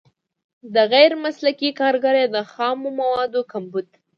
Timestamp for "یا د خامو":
2.21-2.89